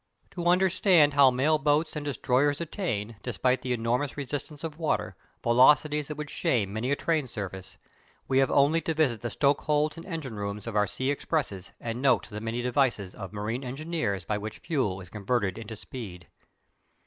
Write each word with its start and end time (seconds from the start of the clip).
To 0.31 0.47
understand 0.47 1.13
how 1.13 1.29
mail 1.29 1.59
boats 1.59 1.95
and 1.95 2.03
"destroyers" 2.03 2.59
attain, 2.59 3.17
despite 3.21 3.61
the 3.61 3.71
enormous 3.71 4.17
resistance 4.17 4.63
of 4.63 4.79
water, 4.79 5.15
velocities 5.43 6.07
that 6.07 6.15
would 6.17 6.31
shame 6.31 6.73
many 6.73 6.89
a 6.89 6.95
train 6.95 7.27
service, 7.27 7.77
we 8.27 8.39
have 8.39 8.49
only 8.49 8.81
to 8.81 8.95
visit 8.95 9.21
the 9.21 9.29
stokeholds 9.29 9.97
and 9.97 10.05
engine 10.07 10.37
rooms 10.37 10.65
of 10.65 10.75
our 10.75 10.87
sea 10.87 11.11
expresses 11.11 11.71
and 11.79 12.01
note 12.01 12.27
the 12.31 12.41
many 12.41 12.63
devices 12.63 13.13
of 13.13 13.31
marine 13.31 13.63
engineers 13.63 14.25
by 14.25 14.39
which 14.39 14.57
fuel 14.57 15.01
is 15.01 15.09
converted 15.09 15.55
into 15.59 15.75
speed. 15.75 16.27